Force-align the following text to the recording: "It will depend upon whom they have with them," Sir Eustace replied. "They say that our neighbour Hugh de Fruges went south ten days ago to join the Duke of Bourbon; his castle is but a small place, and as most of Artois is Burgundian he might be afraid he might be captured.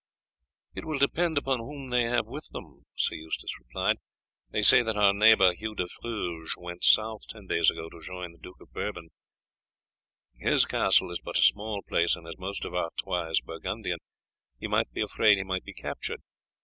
"It 0.73 0.83
will 0.83 0.97
depend 0.97 1.37
upon 1.37 1.59
whom 1.59 1.91
they 1.91 2.05
have 2.05 2.25
with 2.25 2.49
them," 2.53 2.87
Sir 2.95 3.13
Eustace 3.13 3.55
replied. 3.59 3.97
"They 4.49 4.63
say 4.63 4.81
that 4.81 4.97
our 4.97 5.13
neighbour 5.13 5.53
Hugh 5.53 5.75
de 5.75 5.85
Fruges 5.87 6.55
went 6.57 6.83
south 6.83 7.27
ten 7.29 7.45
days 7.45 7.69
ago 7.69 7.87
to 7.87 8.01
join 8.01 8.31
the 8.31 8.39
Duke 8.39 8.59
of 8.61 8.73
Bourbon; 8.73 9.09
his 10.39 10.65
castle 10.65 11.11
is 11.11 11.19
but 11.21 11.37
a 11.37 11.43
small 11.43 11.83
place, 11.87 12.15
and 12.15 12.27
as 12.27 12.39
most 12.39 12.65
of 12.65 12.73
Artois 12.73 13.29
is 13.29 13.41
Burgundian 13.41 13.99
he 14.59 14.65
might 14.65 14.91
be 14.91 15.01
afraid 15.01 15.37
he 15.37 15.43
might 15.43 15.65
be 15.65 15.73
captured. 15.75 16.23